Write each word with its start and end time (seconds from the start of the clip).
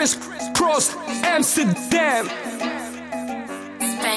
Chris 0.00 0.16
Cross 0.52 0.88
Amsterdam. 1.36 2.26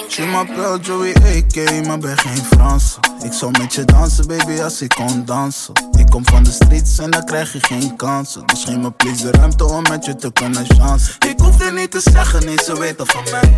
Je 0.08 0.26
m'appelle 0.26 0.80
Joey 0.80 1.14
AK, 1.14 1.86
maar 1.86 1.98
ben 1.98 2.18
geen 2.18 2.46
Frans. 2.46 2.98
Ik 3.24 3.34
zou 3.34 3.52
met 3.60 3.74
je 3.74 3.86
dansen, 3.86 4.28
baby, 4.28 4.62
als 4.62 4.82
ik 4.82 4.90
kon 4.90 5.26
dansen. 5.26 5.74
Ik 5.98 6.06
kom 6.10 6.26
van 6.26 6.44
de 6.44 6.52
streets 6.52 6.98
en 6.98 7.12
dan 7.12 7.26
krijg 7.26 7.54
je 7.54 7.60
geen 7.62 7.96
kansen. 7.96 8.46
Dus 8.46 8.64
geef 8.64 8.78
me 8.78 8.92
please 8.92 9.32
de 9.32 9.38
ruimte 9.38 9.66
om 9.66 9.82
met 9.82 10.06
je 10.06 10.16
te 10.16 10.32
kunnen 10.32 10.66
chansen. 10.66 11.16
Ik 11.28 11.40
hoef 11.40 11.62
er 11.62 11.74
niet 11.74 11.92
te 11.92 12.00
zeggen, 12.00 12.46
nee, 12.46 12.58
ze 12.64 12.80
weten 12.80 13.08
van 13.08 13.24
mij. 13.32 13.58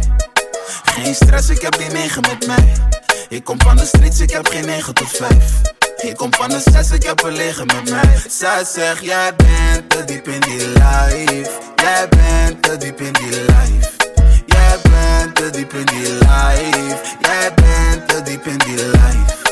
Geen 0.83 1.15
stress, 1.15 1.49
ik 1.49 1.61
heb 1.61 1.77
die 1.77 1.89
negen 1.89 2.21
met 2.21 2.47
mij. 2.47 2.73
Ik 3.29 3.43
kom 3.43 3.61
van 3.61 3.77
de 3.77 3.85
streets, 3.85 4.19
ik 4.19 4.31
heb 4.31 4.47
geen 4.47 4.65
9 4.65 4.93
tot 4.93 5.09
5. 5.09 5.74
Ik 5.97 6.15
kom 6.15 6.33
van 6.33 6.49
de 6.49 6.59
6, 6.71 6.91
ik 6.91 7.03
heb 7.03 7.23
liggen 7.23 7.65
met 7.65 7.89
mij. 7.89 8.21
Zij 8.29 8.63
zegt, 8.63 9.03
jij 9.03 9.35
bent 9.35 9.89
te 9.89 10.03
diep 10.05 10.27
in 10.27 10.39
die 10.39 10.67
life. 10.67 11.49
Jij 11.75 12.09
bent 12.09 12.63
te 12.63 12.77
diep 12.77 13.01
in 13.01 13.13
die 13.13 13.29
life. 13.29 13.89
Jij 14.45 14.77
bent 14.81 15.35
te 15.35 15.49
diep 15.49 15.73
in 15.73 15.85
die 15.85 16.13
life. 16.13 16.97
Jij 17.19 17.53
bent 17.53 18.07
te 18.07 18.21
diep 18.23 18.45
in 18.45 18.57
die 18.57 18.75
life. 18.75 19.44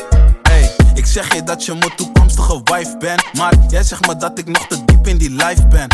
Ik 0.94 1.06
zeg 1.06 1.34
je 1.34 1.42
dat 1.42 1.64
je 1.64 1.74
mijn 1.74 1.96
toekomstige 1.96 2.60
wife 2.64 2.96
bent. 2.98 3.22
Maar 3.32 3.54
jij 3.68 3.82
zegt 3.82 4.06
me 4.06 4.16
dat 4.16 4.38
ik 4.38 4.46
nog 4.46 4.66
te 4.66 4.84
diep 4.84 5.06
in 5.06 5.18
die 5.18 5.30
life 5.30 5.66
ben. 5.66 5.88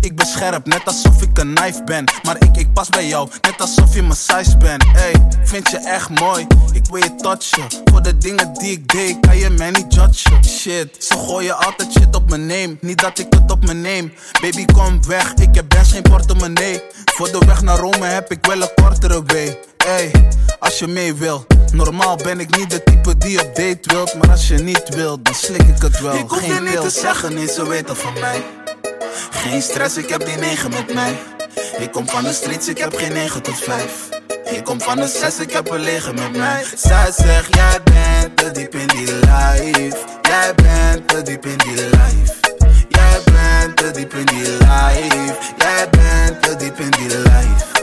Ik 0.00 0.16
ben 0.16 0.26
scherp, 0.26 0.66
net 0.66 0.84
alsof 0.84 1.22
ik 1.22 1.38
een 1.38 1.54
knife 1.54 1.84
ben. 1.84 2.04
Maar 2.22 2.36
ik, 2.38 2.56
ik 2.56 2.72
pas 2.72 2.88
bij 2.88 3.06
jou, 3.06 3.28
net 3.40 3.60
alsof 3.60 3.94
je 3.94 4.02
mijn 4.02 4.16
size 4.16 4.56
bent. 4.56 4.84
Hey, 4.92 5.14
vind 5.44 5.70
je 5.70 5.78
echt 5.78 6.20
mooi? 6.20 6.46
Ik 6.72 6.86
wil 6.90 7.02
je 7.02 7.14
touchen. 7.14 7.64
Voor 7.84 8.02
de 8.02 8.18
dingen 8.18 8.52
die 8.52 8.70
ik 8.70 8.88
deed, 8.88 9.16
kan 9.20 9.36
je 9.36 9.50
mij 9.50 9.70
niet 9.70 9.94
judgen. 9.94 10.44
Shit, 10.44 11.04
ze 11.04 11.14
gooien 11.18 11.56
altijd 11.56 11.92
shit 11.92 12.16
op 12.16 12.28
mijn 12.28 12.46
name. 12.46 12.76
Niet 12.80 13.00
dat 13.00 13.18
ik 13.18 13.26
het 13.30 13.50
op 13.50 13.66
me 13.66 13.74
neem. 13.74 14.12
Baby, 14.40 14.64
kom 14.64 15.06
weg, 15.06 15.34
ik 15.34 15.54
heb 15.54 15.68
best 15.68 15.92
geen 15.92 16.02
portemonnee. 16.02 16.82
Voor 17.04 17.32
de 17.32 17.38
weg 17.46 17.62
naar 17.62 17.78
Rome 17.78 18.06
heb 18.06 18.30
ik 18.30 18.46
wel 18.46 18.62
een 18.62 18.70
kortere 18.74 19.22
way. 19.26 19.58
Hey, 19.84 20.10
als 20.58 20.78
je 20.78 20.86
mee 20.86 21.14
wil. 21.14 21.46
Normaal 21.72 22.16
ben 22.16 22.40
ik 22.40 22.56
niet 22.56 22.70
de 22.70 22.82
type 22.82 23.18
die 23.18 23.40
op 23.40 23.56
date 23.56 23.78
wilt. 23.82 24.14
Maar 24.14 24.30
als 24.30 24.48
je 24.48 24.54
niet 24.54 24.94
wilt, 24.94 25.24
dan 25.24 25.34
slik 25.34 25.62
ik 25.62 25.82
het 25.82 26.00
wel. 26.00 26.14
Ik 26.14 26.28
hoef 26.28 26.46
je 26.46 26.60
niet 26.60 26.80
te 26.80 26.90
zeggen, 26.90 27.34
nee, 27.34 27.48
ze 27.48 27.68
weten 27.68 27.96
van 27.96 28.12
mij. 28.20 28.42
Geen 29.30 29.62
stress, 29.62 29.96
ik 29.96 30.08
heb 30.08 30.26
die 30.26 30.36
9 30.36 30.70
met 30.70 30.94
mij. 30.94 31.18
Ik 31.78 31.92
kom 31.92 32.08
van 32.08 32.22
de 32.24 32.32
streets, 32.32 32.68
ik 32.68 32.78
heb 32.78 32.96
geen 32.96 33.12
9 33.12 33.42
tot 33.42 33.58
5. 33.58 34.08
Ik 34.44 34.64
kom 34.64 34.80
van 34.80 34.96
de 34.96 35.06
6, 35.06 35.38
ik 35.38 35.52
heb 35.52 35.70
een 35.70 35.80
liggen 35.80 36.14
met 36.14 36.36
mij. 36.36 36.64
Zij 36.74 37.12
zegt, 37.16 37.54
jij 37.54 37.82
bent 37.82 38.36
te 38.36 38.50
diep 38.50 38.74
in 38.74 38.86
die 38.86 39.12
life. 39.12 39.96
Jij 40.22 40.54
bent 40.54 41.08
te 41.08 41.22
diep 41.22 41.46
in 41.46 41.58
die 41.58 41.74
life. 41.74 42.34
Jij 42.88 43.20
bent 43.24 43.76
te 43.76 43.90
diep 43.90 44.14
in 44.14 44.26
die 44.26 44.42
life. 44.42 45.36
Jij 45.58 45.88
bent 45.90 46.42
te 46.42 46.56
diep 46.56 46.78
in 46.78 46.90
die 46.90 47.18
life. 47.18 47.77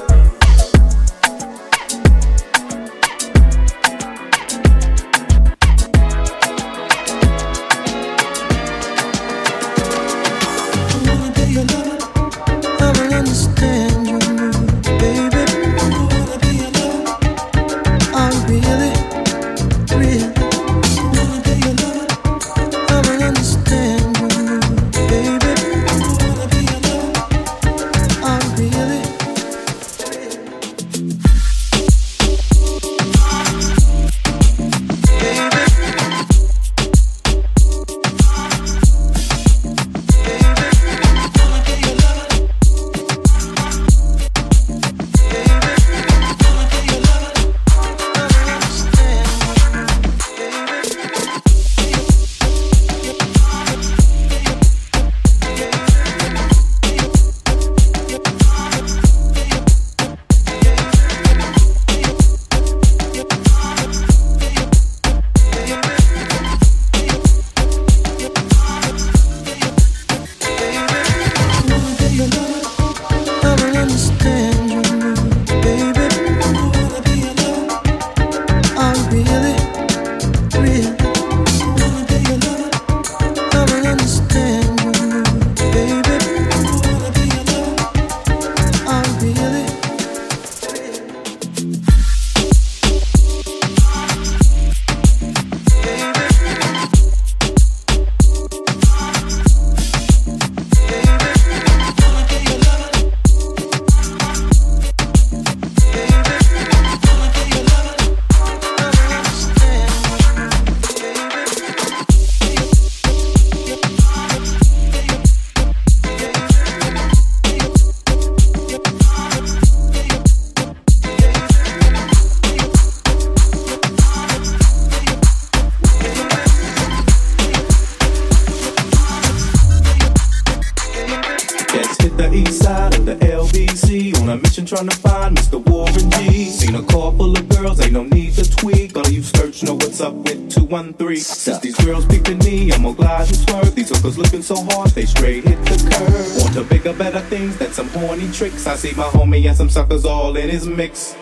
Tricks. 148.35 148.67
I 148.67 148.75
see 148.75 148.93
my 148.95 149.03
homie 149.03 149.45
and 149.47 149.55
some 149.55 149.69
suckers 149.69 150.03
all 150.03 150.35
in 150.35 150.49
his 150.49 150.67
mix. 150.67 151.15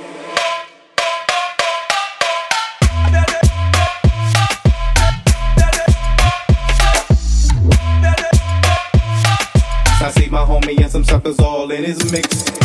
I 10.01 10.11
see 10.15 10.27
my 10.29 10.43
homie 10.43 10.81
and 10.81 10.91
some 10.91 11.03
suckers 11.03 11.39
all 11.39 11.69
in 11.71 11.83
his 11.83 12.11
mix. 12.11 12.62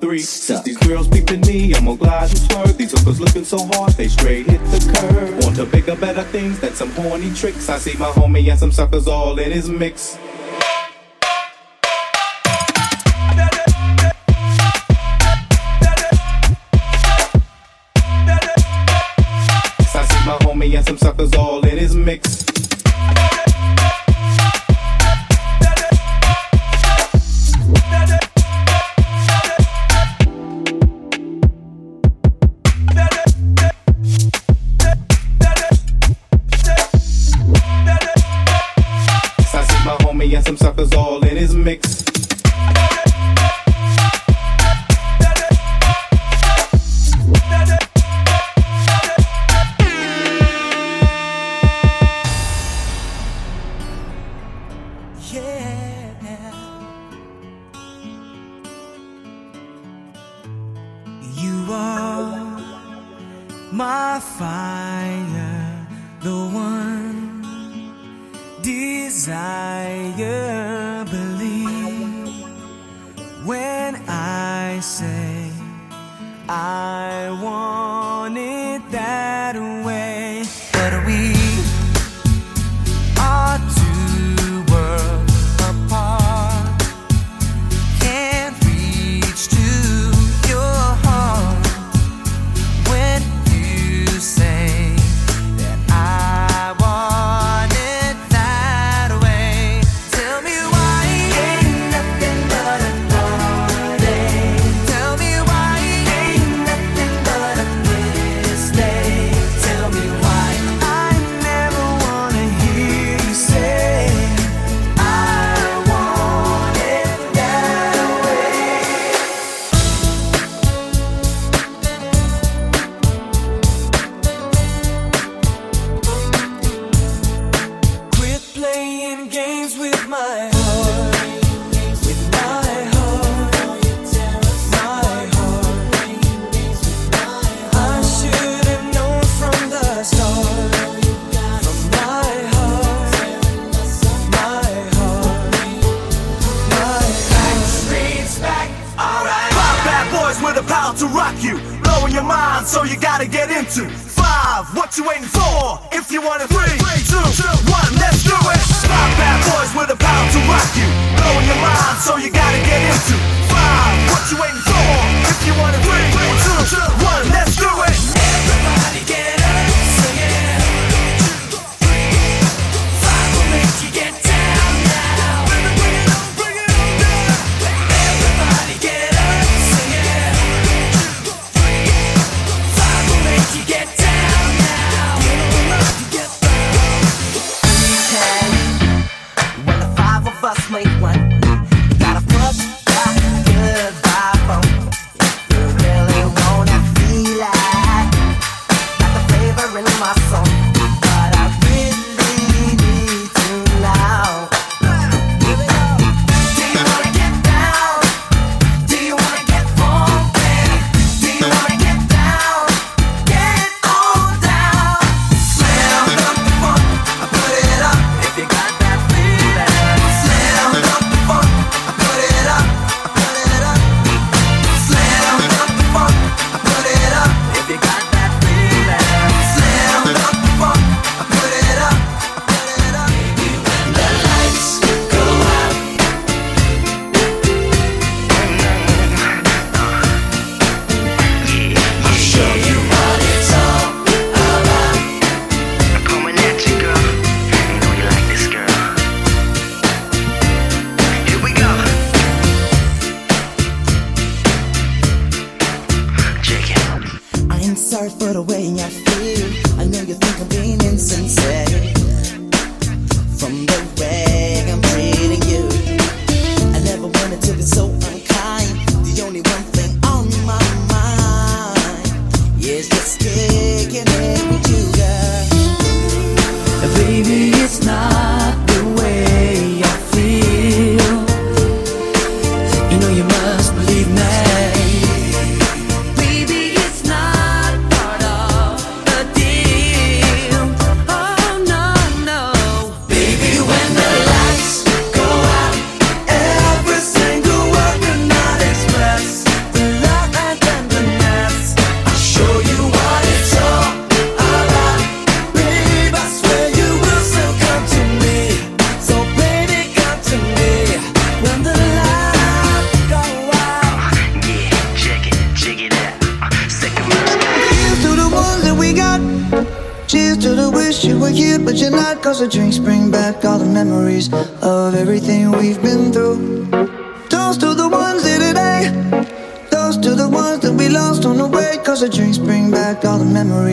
213. 0.00 0.18
Since 0.24 0.62
these 0.62 0.78
girls 0.78 1.08
peeping 1.08 1.40
me, 1.42 1.74
I'm 1.74 1.84
gonna 1.84 1.96
glide 1.96 2.30
and 2.30 2.38
swerve. 2.38 2.76
These 2.76 2.92
hookers 2.92 3.20
looking 3.20 3.44
so 3.44 3.58
hard, 3.66 3.92
they 3.92 4.08
straight 4.08 4.46
hit 4.46 4.60
the 4.66 4.92
curve. 4.98 5.44
Want 5.44 5.56
to 5.56 5.66
bigger, 5.66 5.96
better 5.96 6.22
things 6.24 6.60
than 6.60 6.74
some 6.74 6.90
horny 6.90 7.32
tricks. 7.34 7.68
I 7.68 7.78
see 7.78 7.96
my 7.98 8.06
homie 8.06 8.48
and 8.50 8.58
some 8.58 8.72
suckers 8.72 9.06
all 9.06 9.38
in 9.38 9.50
his 9.50 9.68
mix. 9.68 10.18
I 19.96 20.04
see 20.08 20.26
my 20.26 20.38
homie 20.42 20.76
and 20.76 20.86
some 20.86 20.98
suckers 20.98 21.34
all 21.34 21.64
in 21.64 21.78
his 21.78 21.94
mix. 21.94 22.43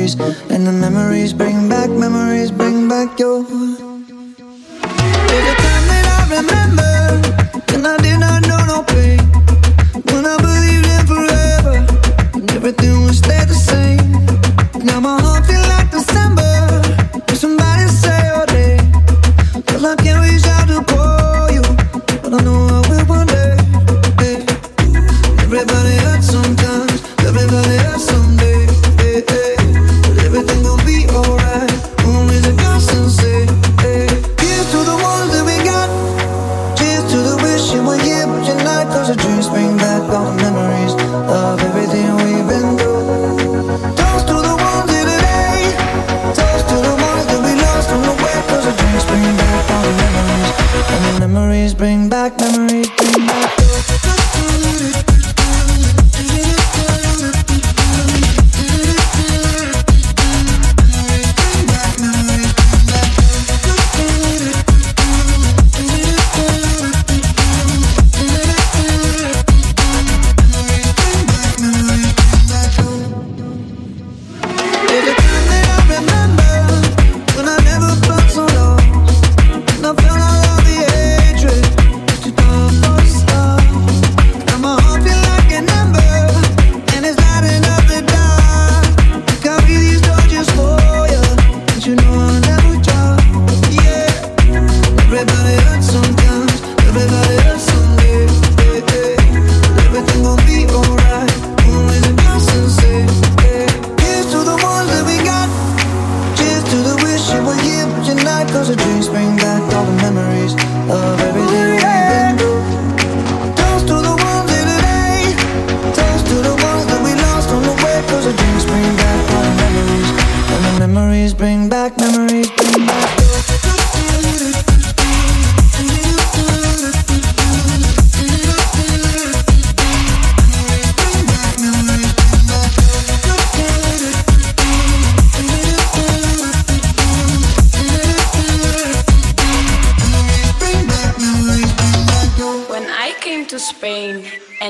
Memories. 0.01 0.35
And 0.49 0.65
the 0.65 0.71
memories 0.71 1.33
bring 1.33 1.60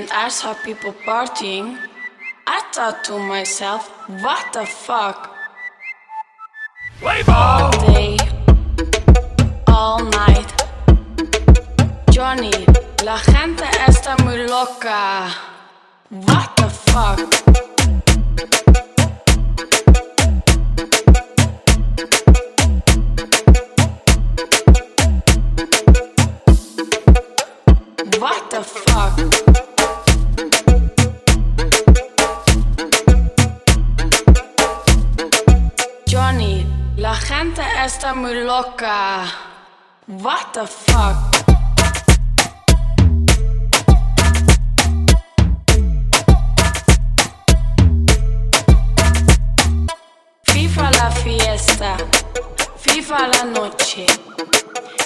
and 0.01 0.09
I 0.11 0.29
saw 0.29 0.55
people 0.55 0.93
partying, 1.05 1.77
I 2.47 2.59
thought 2.73 3.03
to 3.03 3.19
myself, 3.19 3.87
what 4.23 4.51
the 4.51 4.65
fuck? 4.65 5.29
All 7.27 7.71
day, 7.93 8.17
all 9.67 10.03
night. 10.03 10.49
Johnny, 12.09 12.51
la 13.03 13.17
gente 13.17 13.65
está 13.87 14.17
muy 14.23 14.47
loca. 14.47 15.29
What 16.09 16.55
the 16.57 16.69
fuck? 16.69 17.19
What 28.19 28.49
the 28.49 28.63
fuck? 28.63 29.50
está 37.93 38.13
muy 38.13 38.35
loca. 38.43 39.25
What 40.07 40.53
the 40.53 40.65
fuck? 40.65 41.17
FIFA 50.43 50.91
la 50.91 51.11
fiesta, 51.11 51.97
FIFA 52.77 53.27
la 53.27 53.43
noche, 53.43 54.05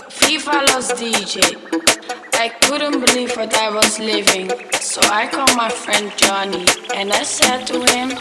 FIFA 0.10 0.62
los 0.74 0.88
DJ. 1.00 1.58
I 2.40 2.50
couldn't 2.62 3.00
believe 3.00 3.36
what 3.36 3.56
I 3.58 3.70
was 3.72 4.00
living, 4.00 4.52
so 4.80 5.02
I 5.12 5.28
called 5.28 5.56
my 5.58 5.70
friend 5.70 6.12
Johnny 6.18 6.66
and 6.94 7.12
I 7.12 7.24
said 7.24 7.66
to 7.68 7.80
him, 7.94 8.12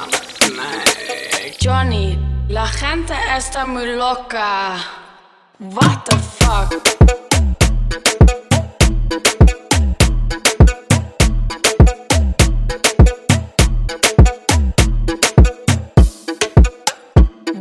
Johnny. 1.59 2.34
La 2.49 2.67
gente 2.67 3.15
está 3.37 3.65
muy 3.65 3.97
loca. 3.97 4.77
What 5.59 6.05
the 6.05 6.17
fuck? 6.17 6.73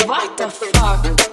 What 0.06 0.38
the 0.38 0.50
fuck? 0.50 1.33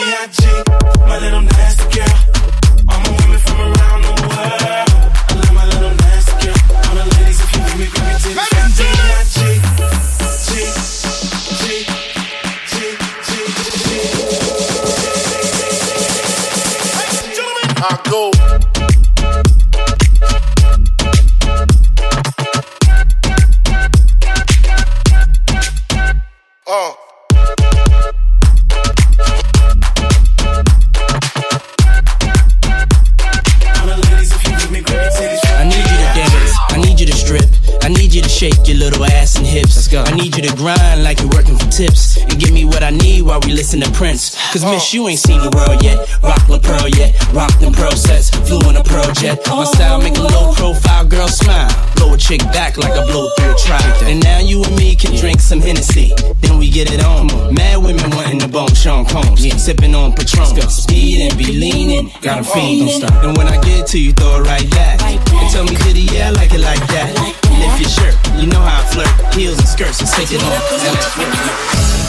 Cause 44.51 44.65
miss, 44.65 44.93
you 44.93 45.07
ain't 45.07 45.17
seen 45.17 45.39
the 45.39 45.47
world 45.55 45.81
yet. 45.81 45.95
Rock 46.21 46.43
La 46.49 46.59
Pearl 46.59 46.89
yet. 46.99 47.15
Rock 47.31 47.55
them 47.63 47.71
pro 47.71 47.89
sets. 47.91 48.29
Flew 48.43 48.59
in 48.67 48.75
a 48.75 48.83
pro 48.83 48.99
jet. 49.15 49.39
My 49.47 49.63
style 49.63 50.03
make 50.03 50.17
a 50.17 50.27
low 50.27 50.51
profile 50.51 51.05
girl 51.07 51.29
smile. 51.29 51.71
Blow 51.95 52.15
a 52.15 52.17
chick 52.17 52.43
back 52.51 52.75
like 52.75 52.91
I 52.91 53.05
blow 53.07 53.31
through 53.39 53.55
a 53.55 53.55
trap. 53.55 53.79
And 54.03 54.21
now 54.21 54.39
you 54.39 54.61
and 54.61 54.75
me 54.75 54.93
can 54.97 55.15
drink 55.15 55.39
some 55.39 55.61
Hennessy. 55.61 56.11
Then 56.41 56.59
we 56.59 56.69
get 56.69 56.91
it 56.91 56.99
on. 56.99 57.55
Mad 57.55 57.77
women 57.79 58.11
wanting 58.11 58.39
the 58.39 58.49
bone 58.49 58.75
Sean 58.75 59.05
Combs. 59.05 59.39
Sipping 59.55 59.95
on 59.95 60.11
Patron. 60.11 60.59
Speed 60.67 61.31
and 61.31 61.37
be 61.37 61.47
leaning. 61.55 62.11
Got 62.21 62.41
a 62.41 62.43
fiend. 62.43 62.89
Don't 62.89 63.07
stop. 63.07 63.23
And 63.23 63.37
when 63.37 63.47
I 63.47 63.55
get 63.63 63.87
to 63.95 63.99
you, 64.03 64.11
throw 64.11 64.43
it 64.43 64.47
right 64.51 64.69
back. 64.71 64.99
And 65.01 65.47
tell 65.47 65.63
me, 65.63 65.79
did 65.87 65.95
he, 65.95 66.13
yeah, 66.13 66.27
I 66.27 66.31
like 66.31 66.51
it 66.51 66.59
like 66.59 66.83
that. 66.91 67.15
Lift 67.55 67.79
your 67.79 67.87
shirt. 67.87 68.15
You 68.35 68.47
know 68.51 68.59
how 68.59 68.83
I 68.83 68.85
flirt. 68.91 69.33
Heels 69.33 69.59
and 69.59 69.67
skirts 69.67 70.01
and 70.01 70.09
take 70.11 70.35
it 70.35 70.43
on. 70.43 72.00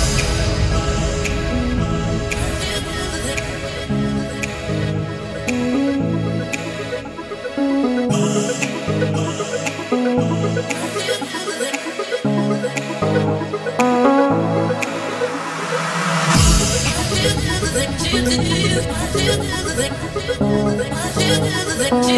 Excuse 21.92 22.08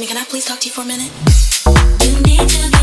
me, 0.00 0.06
can 0.06 0.16
I 0.16 0.24
please 0.24 0.46
talk 0.46 0.60
to 0.60 0.66
you 0.66 0.72
for 0.72 0.80
a 0.80 0.86
minute? 0.86 2.77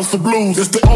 House 0.00 0.14
of 0.14 0.22
blues. 0.22 0.56
It's 0.56 0.68
the 0.68 0.89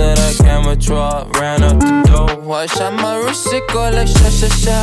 that 0.00 0.18
I 0.18 0.32
can 0.42 0.66
withdraw. 0.66 1.28
Ran 1.38 1.62
up 1.62 1.78
the 1.78 1.92
dough, 2.08 2.52
I 2.52 2.66
shot 2.66 2.94
my 2.94 3.16
wrist, 3.22 3.52
it 3.52 3.64
go 3.68 3.82
like 3.90 4.08
sha 4.08 4.28
sha 4.38 4.48
sha, 4.62 4.78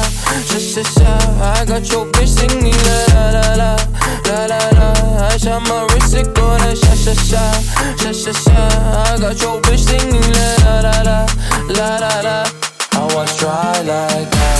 sha 0.49 0.59
sha 0.71 0.83
sha. 0.95 1.11
I 1.41 1.65
got 1.65 1.83
your 1.91 2.05
bitch 2.13 2.31
singing 2.37 2.79
la 2.87 2.97
la 3.15 3.25
la 3.41 3.71
la, 4.29 4.39
la 4.51 4.61
la. 4.77 4.89
I 5.29 5.37
shot 5.37 5.61
my 5.69 5.81
wrist, 5.89 6.13
it 6.19 6.27
go 6.35 6.47
like 6.63 6.77
sha 6.83 6.93
sha 7.03 7.13
sha, 7.29 7.43
sha 8.01 8.11
sha 8.21 8.33
sha. 8.43 8.59
I 9.11 9.17
got 9.23 9.41
your 9.41 9.57
bitch 9.65 9.83
singing 9.89 10.29
la 10.37 10.49
la 10.65 10.95
la 11.07 11.19
la, 11.77 11.89
la 12.01 12.11
la. 12.27 12.37
I 12.99 13.03
was 13.13 13.29
dry 13.39 13.81
like 13.91 14.29
when 14.37 14.56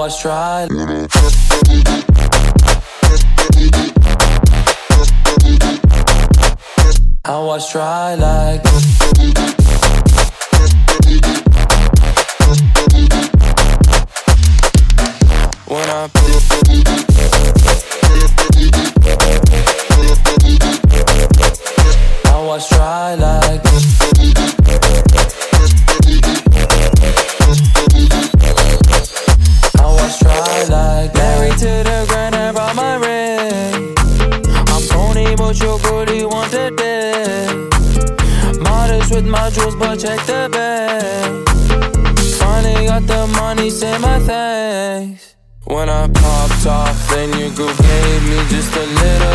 I 0.00 0.04
was 0.04 0.22
dry. 0.22 0.66
I 7.22 7.38
dry 7.70 8.14
like 8.14 8.89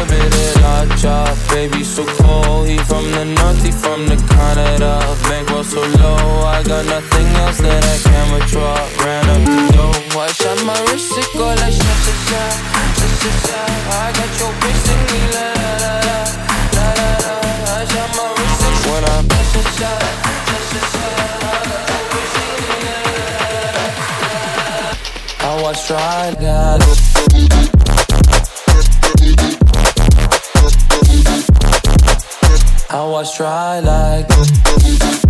bit 0.10 0.34
of 0.34 1.00
chop. 1.02 1.36
Baby, 1.50 1.84
so 1.84 2.06
cold, 2.20 2.68
he 2.68 2.78
from 2.78 3.06
the 3.12 3.26
north, 3.26 3.62
he 3.64 3.72
from 3.72 4.08
the 4.08 4.18
Canada. 4.34 5.00
Bankroll 5.30 5.64
so 5.64 5.82
low, 6.02 6.44
I 6.46 6.64
got 6.64 6.86
nothing 6.86 7.28
else 7.44 7.60
that 7.60 7.84
I 7.84 7.98
can 8.04 8.26
withdraw. 8.34 8.76
Ran 9.04 9.26
up 9.30 9.42
the 9.46 9.62
dough, 9.74 10.20
I 10.20 10.28
shot 10.32 10.60
my 10.66 10.78
wrist, 10.88 11.18
it 11.18 11.30
go 11.34 11.48
like 11.48 11.74
sha 11.74 11.94
sha 12.04 12.14
sha, 12.28 12.44
sha 13.00 13.32
sha. 13.46 13.60
I 14.04 14.12
got 14.18 14.32
your 14.40 14.54
bitch 14.62 14.80
singing 14.86 15.28
la 15.36 15.48
la 15.60 15.72
la 15.84 15.94
la, 16.08 16.20
la 16.76 16.88
la 17.00 17.10
la. 17.24 17.34
I 17.72 17.86
shot 17.92 18.10
my 18.18 18.28
wrist, 18.36 18.62
it 18.68 18.78
when 18.90 19.04
I 19.06 19.18
sha 19.52 19.62
sha. 19.80 19.92
I. 19.92 20.26
I 25.48 25.62
was 25.62 25.78
trying, 25.88 26.36
I 32.96 33.04
was 33.04 33.36
dry 33.36 33.82
like 33.82 35.25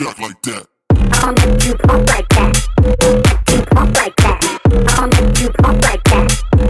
jack 0.00 0.18
like 0.18 0.40
that. 0.42 0.66
I'll 1.12 1.32
make 1.34 1.62
you 1.66 1.74
pump 1.74 2.08
like 2.08 2.28
that. 2.30 2.68
I'll 2.78 3.16
make 3.16 3.50
you 3.50 3.62
pump 3.66 3.96
like 3.96 4.16
that. 4.16 4.60
I'll 4.96 5.08
make 5.08 5.40
you 5.40 5.50
pump 5.50 5.82
like 5.82 6.02
that. 6.04 6.69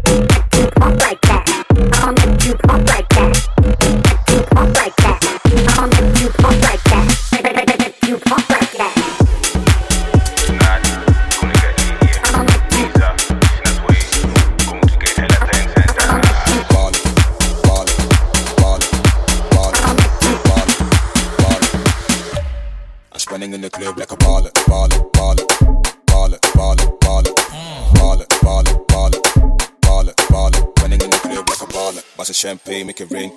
champagne, 32.41 32.87
make 32.87 32.99
it 33.03 33.11
ring. 33.11 33.31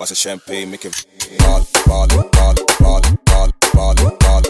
Watch 0.00 0.08
the 0.08 0.16
champagne, 0.16 0.68
make 0.68 0.84
it 0.84 1.06
rain. 1.30 1.38
ball, 1.38 1.64
ball, 1.86 2.08
ball, 2.08 2.32
ball, 2.32 2.54
ball, 2.80 3.52
ball, 3.72 3.94
ball, 3.94 4.42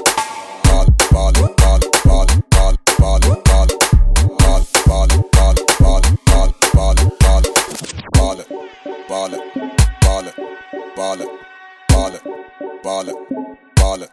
baller, 9.09 9.41
baller, 10.01 10.35
baller, 10.97 12.19
baller, 12.83 13.15
baller. 13.77 14.09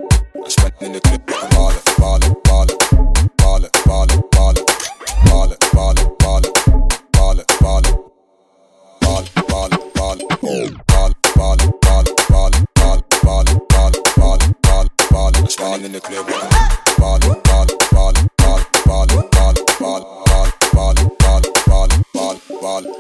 I 0.46 0.50
spent 0.50 0.82
in 0.82 0.92
the 0.92 1.00
clip. 1.00 1.31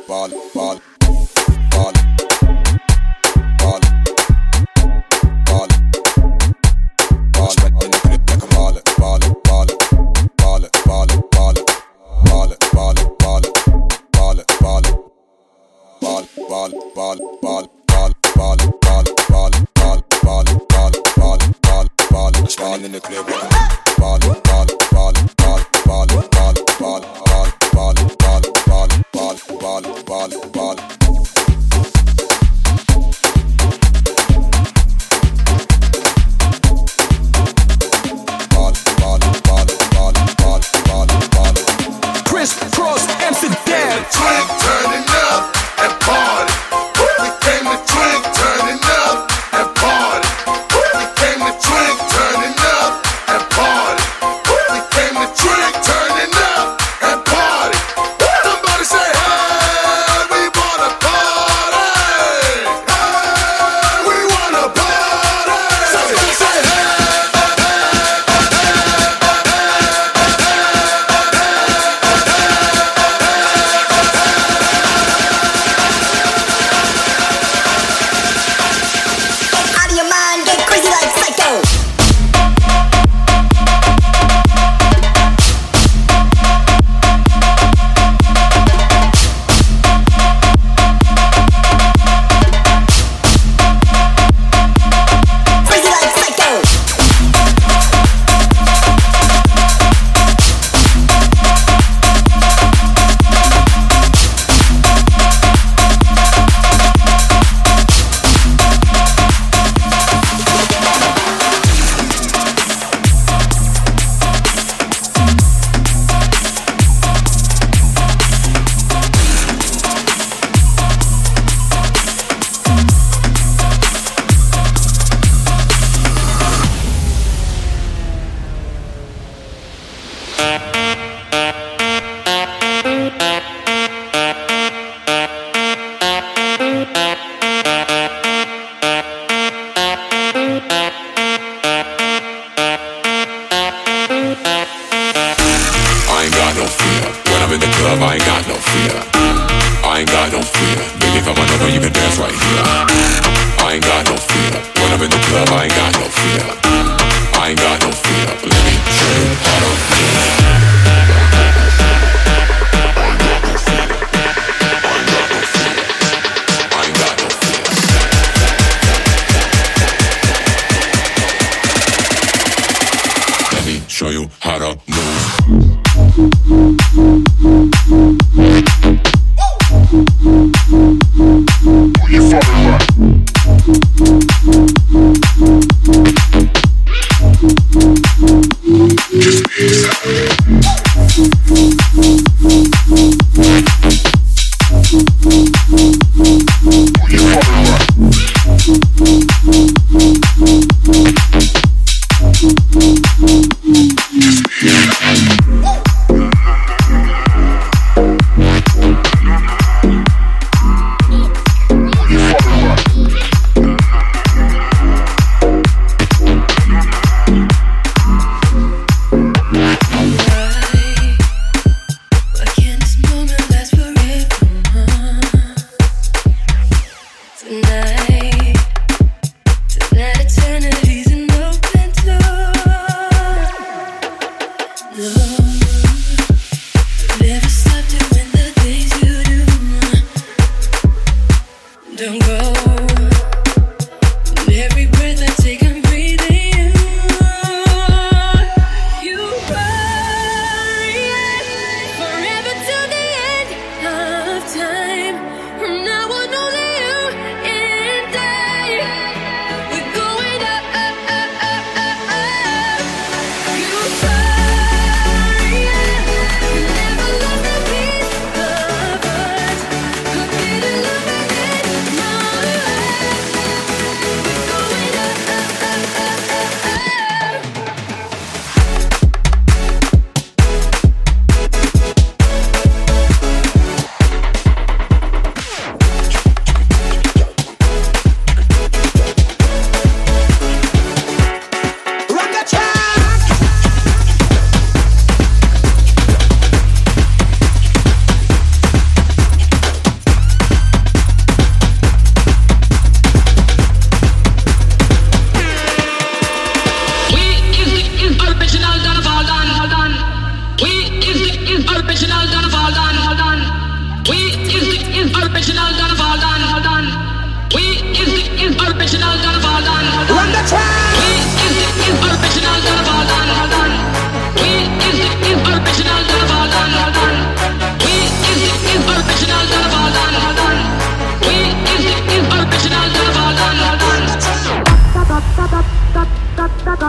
ball, 0.07 0.29
ball. 0.53 0.90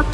We 0.03 0.09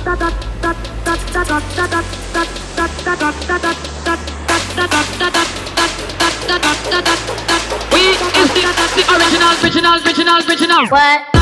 the 8.53 9.05
original, 9.09 9.53
original, 9.65 9.97
original, 10.05 10.39
original. 10.47 10.87
What? 10.89 11.38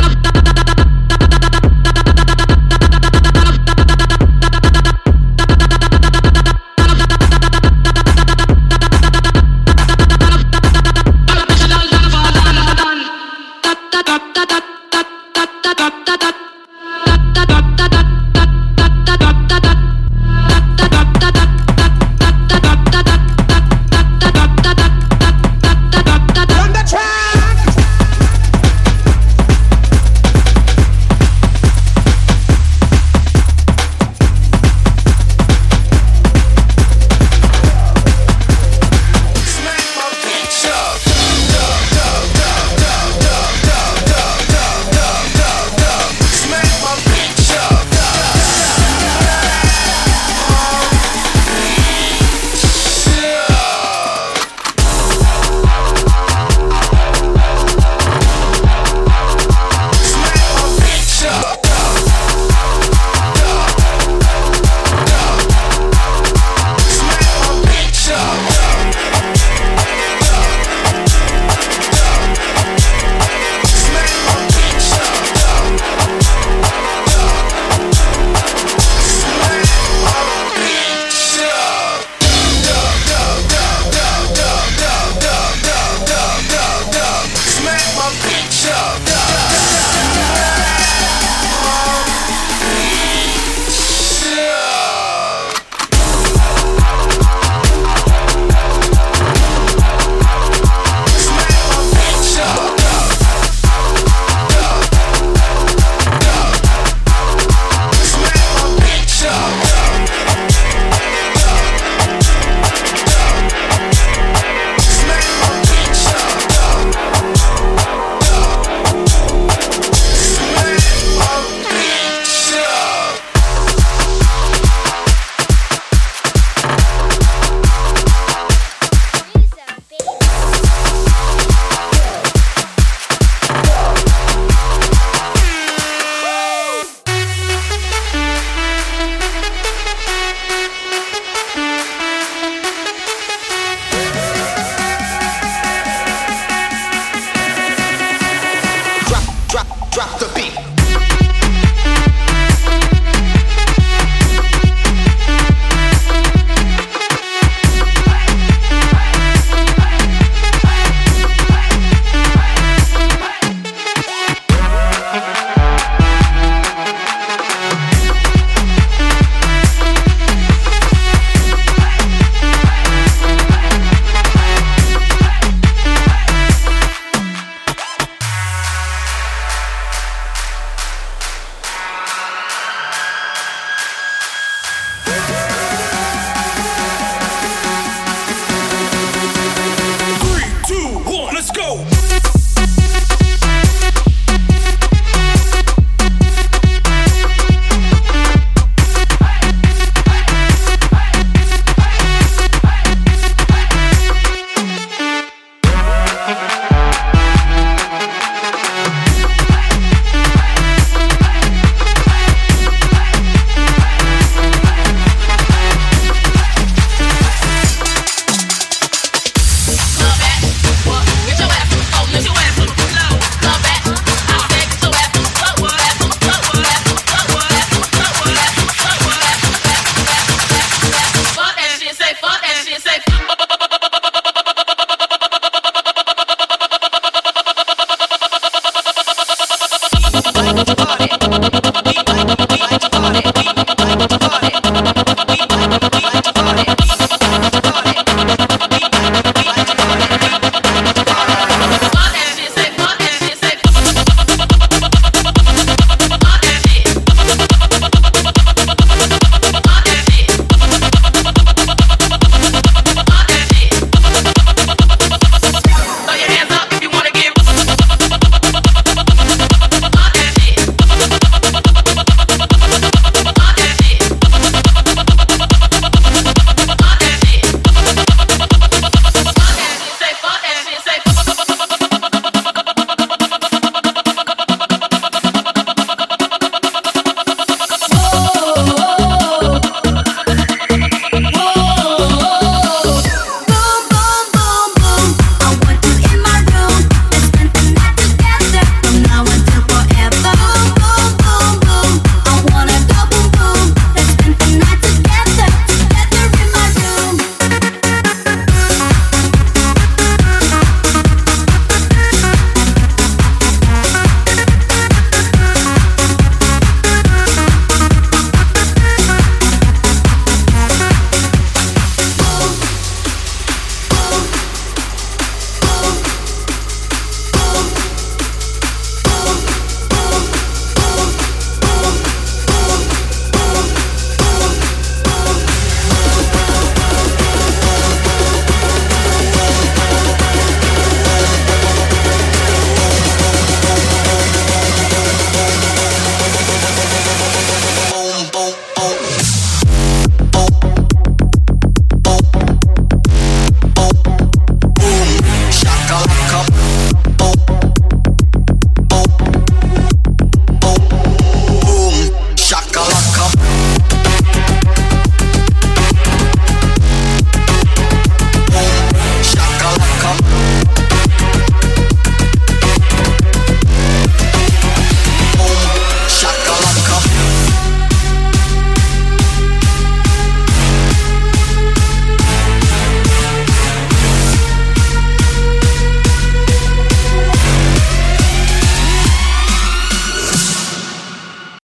Drop 149.97 150.19
the 150.19 150.26